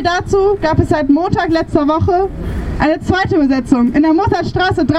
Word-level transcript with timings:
Parallel 0.00 0.22
dazu 0.22 0.58
gab 0.60 0.78
es 0.78 0.88
seit 0.88 1.08
Montag 1.08 1.50
letzter 1.50 1.86
Woche 1.86 2.28
eine 2.78 3.00
zweite 3.00 3.38
Besetzung 3.38 3.92
in 3.92 4.02
der 4.02 4.12
Mozartstraße 4.12 4.84
3. 4.84 4.94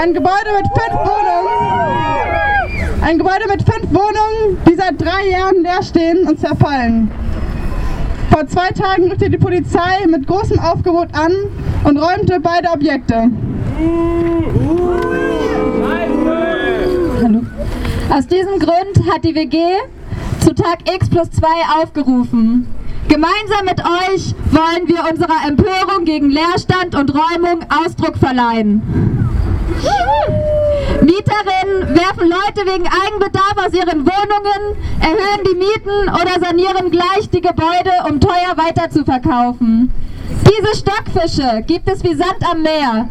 Ein 0.00 0.14
Gebäude 0.14 0.50
mit 0.56 0.66
fünf 0.66 1.00
Wohnungen. 1.00 1.48
Ein 3.02 3.18
Gebäude 3.18 3.46
mit 3.48 3.62
fünf 3.62 3.88
Wohnungen, 3.90 4.58
die 4.68 4.74
seit 4.74 5.00
drei 5.00 5.28
Jahren 5.30 5.62
leer 5.62 5.82
stehen 5.82 6.26
und 6.26 6.40
zerfallen. 6.40 7.10
Vor 8.30 8.46
zwei 8.46 8.68
Tagen 8.68 9.10
rückte 9.10 9.30
die 9.30 9.38
Polizei 9.38 10.06
mit 10.06 10.26
großem 10.26 10.58
Aufgebot 10.60 11.08
an 11.12 11.32
und 11.84 11.96
räumte 11.96 12.40
beide 12.40 12.70
Objekte. 12.70 13.30
Hallo. 17.22 17.40
Aus 18.10 18.26
diesem 18.26 18.58
Grund 18.58 19.12
hat 19.12 19.24
die 19.24 19.34
WG 19.34 19.58
zu 20.40 20.54
Tag 20.54 20.78
X 20.90 21.08
plus 21.10 21.30
2 21.30 21.46
aufgerufen. 21.82 22.77
Gemeinsam 23.08 23.64
mit 23.64 23.80
euch 23.80 24.34
wollen 24.50 24.86
wir 24.86 25.10
unserer 25.10 25.48
Empörung 25.48 26.04
gegen 26.04 26.28
Leerstand 26.28 26.94
und 26.94 27.12
Räumung 27.14 27.64
Ausdruck 27.84 28.18
verleihen. 28.18 28.82
Mieterinnen 31.00 31.96
werfen 31.96 32.28
Leute 32.28 32.66
wegen 32.70 32.86
Eigenbedarf 32.86 33.54
aus 33.56 33.72
ihren 33.72 34.04
Wohnungen, 34.04 34.76
erhöhen 35.00 35.44
die 35.50 35.56
Mieten 35.56 36.08
oder 36.10 36.38
sanieren 36.46 36.90
gleich 36.90 37.30
die 37.32 37.40
Gebäude, 37.40 37.92
um 38.08 38.20
teuer 38.20 38.56
weiterzuverkaufen. 38.56 39.90
Diese 40.44 40.76
Stockfische 40.76 41.62
gibt 41.66 41.88
es 41.88 42.04
wie 42.04 42.14
Sand 42.14 42.44
am 42.50 42.62
Meer. 42.62 43.08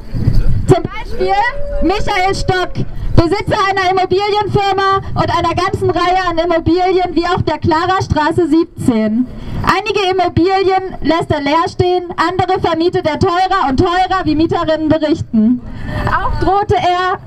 Zum 0.67 0.83
Beispiel 0.83 1.33
Michael 1.81 2.35
Stock, 2.35 2.73
Besitzer 3.15 3.57
einer 3.67 3.89
Immobilienfirma 3.89 5.01
und 5.15 5.37
einer 5.37 5.55
ganzen 5.55 5.89
Reihe 5.89 6.23
an 6.29 6.37
Immobilien 6.37 7.15
wie 7.15 7.25
auch 7.25 7.41
der 7.41 7.57
Clara 7.57 7.99
Straße 7.99 8.47
17. 8.47 9.25
Einige 9.69 9.99
Immobilien 10.11 10.95
lässt 11.01 11.29
er 11.29 11.41
leer 11.41 11.67
stehen, 11.67 12.05
andere 12.15 12.59
vermietet 12.61 13.05
er 13.05 13.19
teurer 13.19 13.67
und 13.69 13.77
teurer, 13.77 14.23
wie 14.23 14.35
Mieterinnen 14.35 14.87
berichten. 14.87 15.61
Auch 16.07 16.39
drohte 16.39 16.75
er 16.75 17.19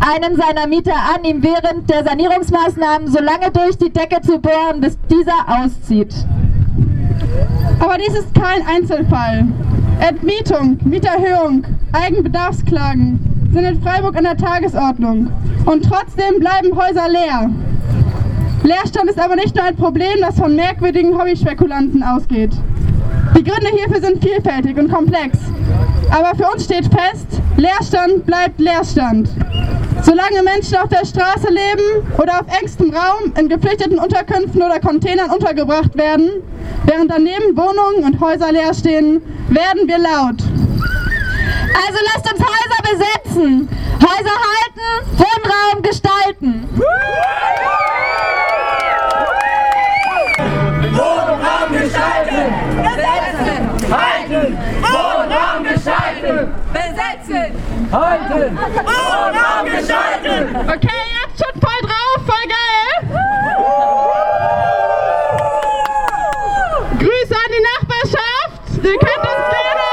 einen 0.00 0.36
seiner 0.36 0.66
Mieter 0.66 0.94
an, 0.94 1.24
ihm 1.24 1.42
während 1.42 1.88
der 1.88 2.04
Sanierungsmaßnahmen 2.04 3.08
so 3.08 3.20
lange 3.20 3.52
durch 3.52 3.78
die 3.78 3.90
Decke 3.90 4.20
zu 4.20 4.38
bohren, 4.38 4.80
bis 4.80 4.98
dieser 5.08 5.46
auszieht. 5.46 6.12
Aber 7.78 7.96
dies 7.98 8.14
ist 8.18 8.34
kein 8.34 8.66
Einzelfall. 8.66 9.46
Entmietung, 10.00 10.78
Mieterhöhung, 10.84 11.64
Eigenbedarfsklagen 11.92 13.48
sind 13.52 13.64
in 13.64 13.80
Freiburg 13.80 14.16
an 14.16 14.24
der 14.24 14.36
Tagesordnung. 14.36 15.30
Und 15.64 15.84
trotzdem 15.84 16.40
bleiben 16.40 16.76
Häuser 16.76 17.08
leer. 17.08 17.50
Leerstand 18.66 19.08
ist 19.08 19.20
aber 19.20 19.36
nicht 19.36 19.54
nur 19.54 19.64
ein 19.64 19.76
Problem, 19.76 20.20
das 20.20 20.36
von 20.36 20.56
merkwürdigen 20.56 21.16
Hobbyspekulanten 21.16 22.02
ausgeht. 22.02 22.50
Die 23.36 23.44
Gründe 23.44 23.68
hierfür 23.68 24.00
sind 24.00 24.20
vielfältig 24.20 24.76
und 24.76 24.90
komplex. 24.90 25.38
Aber 26.10 26.36
für 26.36 26.52
uns 26.52 26.64
steht 26.64 26.86
fest, 26.86 27.26
Leerstand 27.56 28.26
bleibt 28.26 28.58
Leerstand. 28.58 29.28
Solange 30.02 30.42
Menschen 30.42 30.78
auf 30.78 30.88
der 30.88 31.06
Straße 31.06 31.48
leben 31.48 32.08
oder 32.18 32.40
auf 32.40 32.60
engstem 32.60 32.92
Raum 32.92 33.32
in 33.38 33.48
geflüchteten 33.48 34.00
Unterkünften 34.00 34.60
oder 34.60 34.80
Containern 34.80 35.30
untergebracht 35.30 35.96
werden, 35.96 36.42
während 36.86 37.12
daneben 37.12 37.56
Wohnungen 37.56 38.04
und 38.04 38.20
Häuser 38.20 38.50
leer 38.50 38.74
stehen, 38.74 39.22
werden 39.48 39.86
wir 39.86 39.98
laut. 39.98 40.42
Also 41.86 41.98
lasst 42.12 42.32
uns 42.32 42.40
Häuser 42.40 42.82
besetzen, 42.82 43.68
Häuser 44.02 44.36
halten, 44.42 45.18
Wohnraum 45.18 45.82
gestalten. 45.82 46.68
Besetzen! 57.36 57.92
Halten! 57.92 58.58
Wohnraum 58.58 59.66
gestalten! 59.66 60.56
Okay, 60.68 61.02
jetzt 61.20 61.38
schon 61.38 61.54
voll 61.60 61.80
drauf, 61.82 62.18
voll 62.24 62.46
geil! 62.48 62.92
Grüße 66.98 67.34
an 67.34 67.50
die 67.52 67.62
Nachbarschaft! 67.62 68.60
Ihr 68.82 68.98
kennt 68.98 69.22
das 69.22 69.40
gerne! 69.52 69.88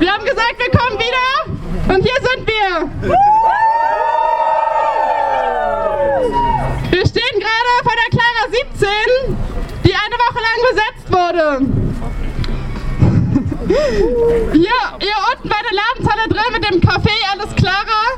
Wir 0.00 0.10
haben 0.12 0.24
gesagt, 0.24 0.56
wir 0.58 0.70
kommen 0.78 0.98
wieder 0.98 1.28
und 1.94 2.02
hier 2.02 2.20
sind 2.22 2.46
wir! 2.46 2.88
Wir 6.90 7.06
stehen 7.06 7.38
gerade 7.38 7.82
vor 7.82 7.94
der 7.94 8.10
Clara 8.10 8.44
17, 8.50 8.88
die 9.84 9.94
eine 9.94 10.16
Woche 10.16 10.40
lang 10.40 10.58
besetzt 10.70 11.06
wurde. 11.12 11.77
Hier, 13.68 13.74
hier 14.52 15.18
unten 15.30 15.46
bei 15.46 15.56
der 15.60 15.76
Ladenzeile 15.76 16.28
drin 16.30 16.52
mit 16.52 16.64
dem 16.70 16.80
Café 16.80 17.10
Alles 17.30 17.54
Clara, 17.54 18.16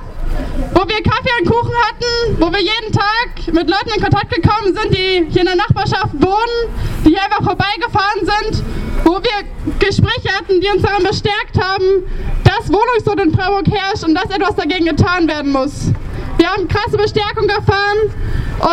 wo 0.75 0.89
wir 0.89 1.03
Kaffee 1.03 1.33
und 1.41 1.51
Kuchen 1.51 1.73
hatten, 1.89 2.41
wo 2.41 2.53
wir 2.53 2.61
jeden 2.61 2.93
Tag 2.93 3.53
mit 3.53 3.69
Leuten 3.69 3.91
in 3.97 4.01
Kontakt 4.01 4.31
gekommen 4.31 4.77
sind, 4.77 4.95
die 4.95 5.27
hier 5.29 5.41
in 5.41 5.47
der 5.47 5.57
Nachbarschaft 5.57 6.13
wohnen, 6.13 6.71
die 7.05 7.11
hier 7.11 7.25
einfach 7.25 7.43
vorbeigefahren 7.43 8.21
sind, 8.21 8.63
wo 9.05 9.15
wir 9.15 9.75
Gespräche 9.81 10.33
hatten, 10.37 10.61
die 10.61 10.69
uns 10.69 10.83
daran 10.83 11.03
bestärkt 11.03 11.61
haben, 11.61 12.07
dass 12.45 12.73
Wohnungsnot 12.73 13.21
in 13.21 13.35
Freiburg 13.35 13.67
herrscht 13.73 14.05
und 14.05 14.15
dass 14.15 14.27
etwas 14.27 14.55
dagegen 14.55 14.85
getan 14.85 15.27
werden 15.27 15.51
muss. 15.51 15.91
Wir 16.39 16.49
haben 16.49 16.69
krasse 16.69 16.97
Bestärkung 16.97 17.49
erfahren 17.49 18.15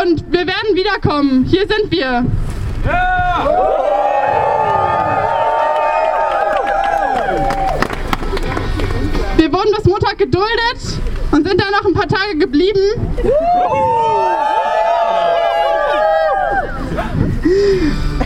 und 0.03 0.31
wir 0.31 0.45
werden 0.45 0.75
wiederkommen. 0.75 1.43
Hier 1.45 1.67
sind 1.67 1.89
wir. 1.89 2.23
Wir 2.83 3.86
wurden 9.57 9.73
bis 9.75 9.85
Montag 9.85 10.17
geduldet 10.19 10.99
und 11.31 11.47
sind 11.47 11.59
dann 11.59 11.71
noch 11.71 11.85
ein 11.85 11.93
paar 11.93 12.07
Tage 12.07 12.37
geblieben. 12.37 12.79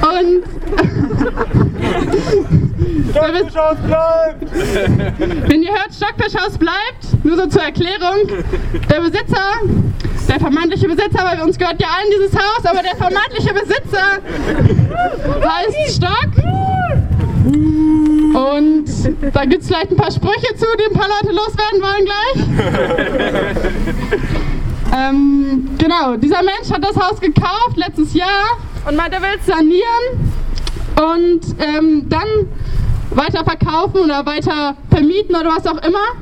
Und 0.02 0.44
Stockfischhaus 3.12 3.78
bleibt! 3.86 5.50
wenn 5.50 5.64
ihr 5.64 5.72
hört, 5.72 5.94
Stockfischhaus 5.94 6.58
bleibt, 6.58 7.24
nur 7.24 7.38
so 7.38 7.46
zur 7.48 7.62
Erklärung, 7.62 8.28
der 8.90 9.00
Besitzer, 9.00 9.62
der 10.28 10.40
vermeintliche 10.40 10.88
Besitzer, 10.88 11.24
weil 11.24 11.42
uns 11.42 11.58
gehört 11.58 11.82
ja 11.82 11.88
allen 11.98 12.12
dieses 12.14 12.34
Haus, 12.34 12.66
aber 12.66 12.82
der 12.82 12.96
vermeintliche 12.98 13.54
Besitzer 13.54 14.20
heißt 15.44 15.96
Stock. 15.96 16.32
Und 18.34 18.86
da 19.34 19.46
gibt 19.46 19.62
es 19.62 19.68
vielleicht 19.68 19.92
ein 19.92 19.98
paar 19.98 20.12
Sprüche 20.12 20.56
zu, 20.56 20.66
die 20.80 20.86
ein 20.86 21.00
paar 21.00 21.10
Leute 21.10 21.34
loswerden 21.34 21.82
wollen 21.82 22.06
gleich. 22.06 22.38
ähm, 25.10 25.70
genau, 25.78 26.16
dieser 26.16 26.42
Mensch 26.44 26.72
hat 26.72 26.84
das 26.84 26.96
Haus 26.96 27.20
gekauft 27.20 27.76
letztes 27.76 28.14
Jahr 28.14 28.58
und 28.88 28.96
meint, 28.96 29.14
er 29.14 29.22
will 29.22 29.38
es 29.40 29.46
sanieren 29.46 30.32
und 30.96 31.42
ähm, 31.60 32.10
dann 32.10 32.48
weiter 33.12 33.44
verkaufen 33.44 34.02
oder 34.02 34.26
weiter 34.26 34.76
vermieten 34.90 35.36
oder 35.36 35.50
was 35.50 35.68
auch 35.68 35.84
immer 35.84 36.16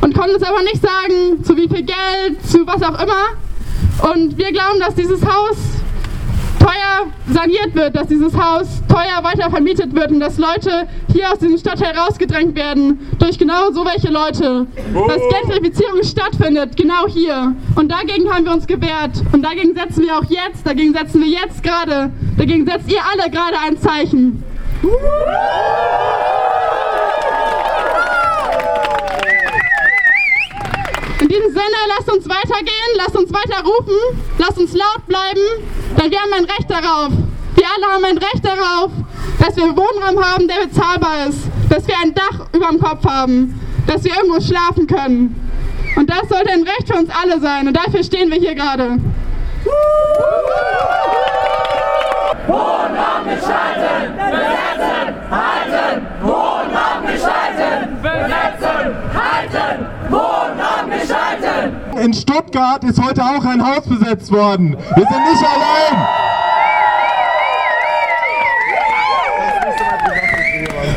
und 0.00 0.14
konnte 0.14 0.34
uns 0.34 0.42
aber 0.42 0.62
nicht 0.62 0.82
sagen, 0.82 1.44
zu 1.44 1.56
wie 1.56 1.68
viel 1.68 1.84
Geld, 1.84 2.44
zu 2.44 2.66
was 2.66 2.82
auch 2.82 3.00
immer. 3.00 4.12
Und 4.12 4.36
wir 4.36 4.50
glauben, 4.52 4.80
dass 4.80 4.94
dieses 4.94 5.24
Haus 5.24 5.56
teuer 6.62 7.06
saniert 7.28 7.74
wird, 7.74 7.96
dass 7.96 8.06
dieses 8.06 8.32
Haus 8.36 8.82
teuer 8.88 9.22
weiter 9.22 9.50
vermietet 9.50 9.94
wird 9.94 10.10
und 10.12 10.20
dass 10.20 10.38
Leute 10.38 10.86
hier 11.12 11.32
aus 11.32 11.38
diesem 11.38 11.58
Stadtteil 11.58 11.96
rausgedrängt 11.96 12.54
werden 12.54 13.10
durch 13.18 13.38
genau 13.38 13.72
so 13.72 13.84
welche 13.84 14.10
Leute. 14.10 14.66
Dass 14.94 15.20
Gentrifizierung 15.28 16.02
stattfindet, 16.04 16.76
genau 16.76 17.06
hier. 17.08 17.54
Und 17.74 17.90
dagegen 17.90 18.32
haben 18.32 18.44
wir 18.44 18.52
uns 18.52 18.66
gewehrt. 18.66 19.22
Und 19.32 19.42
dagegen 19.42 19.74
setzen 19.74 20.04
wir 20.04 20.18
auch 20.18 20.24
jetzt, 20.24 20.64
dagegen 20.64 20.92
setzen 20.92 21.20
wir 21.20 21.28
jetzt 21.28 21.62
gerade, 21.62 22.10
dagegen 22.38 22.64
setzt 22.64 22.90
ihr 22.90 23.00
alle 23.12 23.30
gerade 23.30 23.56
ein 23.66 23.78
Zeichen. 23.78 24.44
In 31.20 31.28
diesem 31.28 31.50
Sinne, 31.50 31.78
lasst 31.96 32.12
uns 32.12 32.28
weitergehen, 32.28 32.90
lasst 32.96 33.16
uns 33.16 33.32
weiter 33.32 33.62
rufen, 33.64 33.94
lasst 34.38 34.58
uns 34.58 34.74
laut 34.74 35.06
bleiben, 35.06 35.40
denn 35.96 36.10
wir 36.10 36.18
haben 36.18 36.32
ein 36.32 36.44
Recht 36.44 36.70
darauf. 36.70 37.12
Wir 37.54 37.64
alle 37.76 37.94
haben 37.94 38.04
ein 38.04 38.18
Recht 38.18 38.44
darauf, 38.44 38.90
dass 39.38 39.56
wir 39.56 39.64
Wohnraum 39.64 40.24
haben, 40.24 40.48
der 40.48 40.66
bezahlbar 40.66 41.26
ist, 41.28 41.40
dass 41.68 41.86
wir 41.86 41.94
ein 42.02 42.14
Dach 42.14 42.46
über 42.52 42.68
dem 42.68 42.80
Kopf 42.80 43.04
haben, 43.04 43.60
dass 43.86 44.04
wir 44.04 44.12
irgendwo 44.14 44.40
schlafen 44.40 44.86
können. 44.86 45.38
Und 45.96 46.08
das 46.08 46.28
sollte 46.28 46.50
ein 46.52 46.62
Recht 46.62 46.88
für 46.88 46.98
uns 46.98 47.10
alle 47.10 47.40
sein 47.40 47.68
und 47.68 47.76
dafür 47.76 48.02
stehen 48.02 48.30
wir 48.30 48.38
hier 48.38 48.54
gerade. 48.54 48.98
Wohnraum 52.46 53.24
gestalten! 53.24 54.16
Besetzen! 54.16 55.14
Halten! 55.30 56.06
Wohnraum 56.22 57.06
gestalten! 57.06 58.02
Besetzen! 58.02 58.96
Halten! 59.14 59.81
In 62.02 62.12
Stuttgart 62.12 62.82
ist 62.82 63.00
heute 63.00 63.22
auch 63.22 63.44
ein 63.44 63.64
Haus 63.64 63.82
besetzt 63.86 64.32
worden. 64.32 64.76
Wir 64.96 65.06
sind 65.06 65.22
nicht 65.30 65.44
allein. 65.44 66.08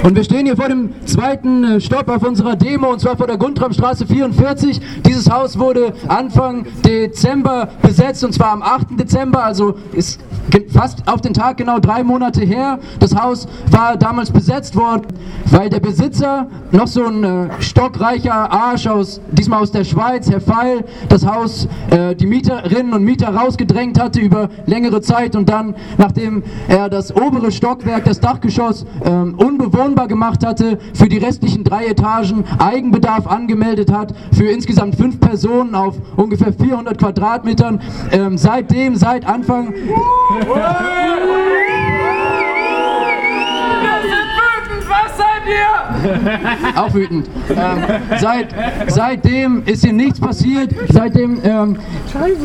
Und 0.01 0.15
wir 0.15 0.23
stehen 0.23 0.47
hier 0.47 0.55
vor 0.55 0.67
dem 0.67 0.93
zweiten 1.05 1.63
äh, 1.63 1.79
Stopp 1.79 2.09
auf 2.09 2.23
unserer 2.23 2.55
Demo, 2.55 2.91
und 2.91 3.01
zwar 3.01 3.17
vor 3.17 3.27
der 3.27 3.37
Guntramstraße 3.37 4.07
44. 4.07 4.81
Dieses 5.05 5.29
Haus 5.29 5.59
wurde 5.59 5.93
Anfang 6.07 6.65
Dezember 6.83 7.69
besetzt, 7.83 8.23
und 8.23 8.33
zwar 8.33 8.51
am 8.51 8.63
8. 8.63 8.99
Dezember, 8.99 9.43
also 9.43 9.77
ist 9.93 10.19
fast 10.71 11.07
auf 11.07 11.21
den 11.21 11.33
Tag 11.33 11.57
genau 11.57 11.79
drei 11.79 12.03
Monate 12.03 12.43
her. 12.43 12.79
Das 12.99 13.15
Haus 13.15 13.47
war 13.71 13.97
damals 13.97 14.31
besetzt 14.31 14.75
worden, 14.75 15.07
weil 15.45 15.69
der 15.69 15.79
Besitzer, 15.79 16.47
noch 16.71 16.87
so 16.87 17.05
ein 17.05 17.23
äh, 17.23 17.49
stockreicher 17.59 18.51
Arsch 18.51 18.87
aus, 18.87 19.21
diesmal 19.31 19.61
aus 19.61 19.71
der 19.71 19.83
Schweiz, 19.83 20.29
Herr 20.29 20.41
Feil, 20.41 20.83
das 21.09 21.25
Haus, 21.25 21.67
äh, 21.89 22.15
die 22.15 22.25
Mieterinnen 22.25 22.93
und 22.93 23.03
Mieter 23.03 23.33
rausgedrängt 23.33 23.99
hatte 23.99 24.19
über 24.19 24.49
längere 24.65 25.01
Zeit 25.01 25.35
und 25.35 25.49
dann, 25.49 25.75
nachdem 25.97 26.43
er 26.67 26.89
das 26.89 27.15
obere 27.15 27.51
Stockwerk, 27.51 28.05
das 28.05 28.19
Dachgeschoss, 28.19 28.85
äh, 29.03 29.09
unbewohnbar 29.09 30.07
gemacht 30.07 30.45
hatte, 30.45 30.77
für 30.93 31.07
die 31.07 31.17
restlichen 31.17 31.63
drei 31.63 31.85
Etagen 31.85 32.43
Eigenbedarf 32.59 33.27
angemeldet 33.27 33.91
hat, 33.91 34.13
für 34.33 34.45
insgesamt 34.45 34.95
fünf 34.95 35.19
Personen 35.19 35.75
auf 35.75 35.95
ungefähr 36.15 36.53
400 36.53 36.97
Quadratmetern. 36.97 37.81
Ähm, 38.11 38.37
seitdem, 38.37 38.95
seit 38.95 39.25
Anfang 39.25 39.73
Auch 46.75 46.93
wütend. 46.93 47.29
Ähm, 47.49 47.83
seit, 48.19 48.47
seitdem 48.87 49.63
ist 49.65 49.83
hier 49.83 49.93
nichts 49.93 50.19
passiert, 50.19 50.73
seitdem 50.89 51.39
ähm, 51.43 51.77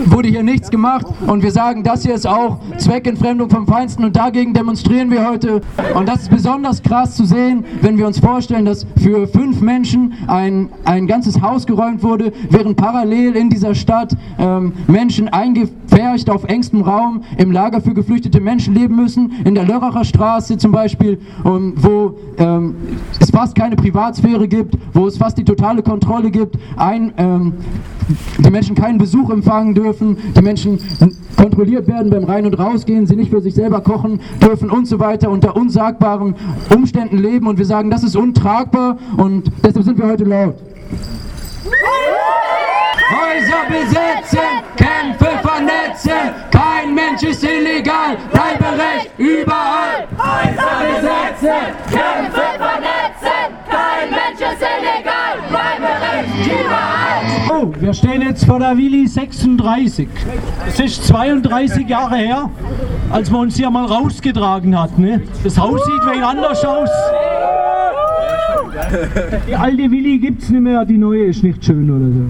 wurde 0.07 0.29
hier 0.29 0.43
nichts 0.43 0.71
gemacht 0.71 1.07
und 1.27 1.43
wir 1.43 1.51
sagen, 1.51 1.83
das 1.83 2.03
hier 2.03 2.15
ist 2.15 2.27
auch 2.27 2.59
Zweckentfremdung 2.79 3.51
vom 3.51 3.67
Feinsten 3.67 4.05
und 4.05 4.17
dagegen 4.17 4.55
demonstrieren 4.55 5.11
wir 5.11 5.29
heute. 5.29 5.61
Und 5.95 6.09
das 6.09 6.23
ist 6.23 6.31
besonders 6.31 6.83
krass 6.83 7.17
zu 7.17 7.25
sehen, 7.25 7.65
wenn 7.81 7.99
wir 7.99 8.07
uns 8.07 8.19
vorstellen, 8.19 8.65
dass 8.65 8.87
für 9.01 9.27
fünf 9.29 9.61
Menschen 9.61 10.15
ein, 10.27 10.71
ein 10.85 11.07
ganzes 11.07 11.41
Haus 11.41 11.67
geräumt 11.67 12.03
wurde, 12.03 12.33
während 12.51 12.77
parallel 12.77 13.37
in 13.37 13.51
dieser 13.51 13.75
Stadt 13.75 14.17
ähm, 14.39 14.73
Menschen 14.87 15.29
eingepfercht 16.01 16.31
auf 16.31 16.45
engstem 16.45 16.83
Raum 16.83 17.23
im 17.37 17.53
Lager 17.53 17.81
für 17.81 17.95
geflüchtete 17.95 18.41
Menschen 18.41 18.75
leben 18.75 18.97
müssen, 18.97 19.33
in 19.45 19.55
der 19.55 19.65
Lörracher 19.65 20.05
Straße 20.05 20.59
zum 20.59 20.73
Beispiel, 20.73 21.19
um, 21.45 21.75
wo 21.77 22.19
ähm, 22.39 22.75
es 23.19 23.31
fast 23.31 23.55
keine 23.55 23.77
Privatsphäre 23.77 24.49
gibt, 24.49 24.77
wo 24.93 25.07
es 25.07 25.19
fast 25.19 25.39
die 25.39 25.45
totale 25.45 25.83
Kontrolle 25.83 26.31
gibt, 26.31 26.57
ein, 26.77 27.13
ähm, 27.17 27.55
die 28.39 28.51
Menschen 28.51 28.75
keinen 28.75 28.99
Besuch 28.99 29.31
empfangen 29.31 29.75
dürfen, 29.75 30.17
die 30.37 30.43
Menschen 30.43 30.79
kontrolliert 31.37 31.87
werden 31.87 32.11
beim 32.11 32.25
Rein- 32.25 32.47
und 32.47 32.55
Rausgehen, 32.55 33.07
sie 33.07 33.17
nicht 33.17 33.31
für 33.31 33.41
sich 33.41 33.55
selber 33.55 33.81
kochen 33.81 34.21
dürfen 34.43 34.71
und 34.71 34.87
so 34.87 34.99
weiter, 34.99 35.31
unter 35.31 35.57
unsagbaren 35.57 36.35
Umständen 36.75 37.19
leben 37.19 37.47
und 37.47 37.59
wir 37.59 37.67
sagen, 37.67 37.91
das 37.91 38.03
ist 38.03 38.17
untragbar 38.17 38.99
und 39.17 39.51
deshalb 39.65 39.85
sind 39.85 39.99
wir 39.99 40.07
heute 40.07 40.25
laut. 40.25 40.55
Häuser 43.11 43.63
besetzen, 43.69 44.50
ist 47.81 47.87
illegal, 47.87 48.17
Bleiberecht 48.31 49.11
überall. 49.19 50.07
Häuser 50.19 50.77
besetzen, 50.81 51.61
Kämpfe 51.91 52.47
vernetzen, 52.59 53.49
kein 53.69 54.11
Mensch 54.11 54.41
ist 54.41 54.63
illegal, 54.63 55.39
Bleiberecht 55.49 56.47
überall. 56.47 57.23
Oh, 57.51 57.73
wir 57.79 57.95
stehen 57.95 58.23
jetzt 58.23 58.45
vor 58.45 58.59
der 58.59 58.77
Willi 58.77 59.07
36. 59.07 60.09
Es 60.67 60.81
ist 60.81 61.07
32 61.07 61.89
Jahre 61.89 62.17
her, 62.17 62.51
als 63.11 63.31
man 63.31 63.43
uns 63.43 63.57
hier 63.57 63.71
mal 63.71 63.87
rausgetragen 63.87 64.79
hat. 64.79 64.99
Ne? 64.99 65.23
Das 65.43 65.59
Haus 65.59 65.81
sieht 65.85 66.07
wenig 66.07 66.25
anders 66.25 66.65
aus. 66.65 66.91
Die 69.47 69.55
alte 69.55 69.91
Willi 69.91 70.19
gibt's 70.19 70.49
nicht 70.49 70.63
mehr, 70.63 70.85
die 70.85 70.97
neue 70.99 71.25
ist 71.27 71.43
nicht 71.43 71.65
schön 71.65 71.91
oder 71.91 72.07
so. 72.07 72.25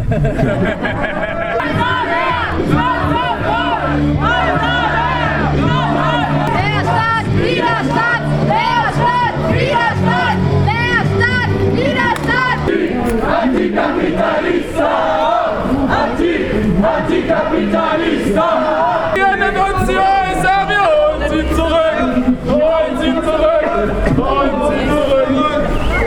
Vira 7.41 8.10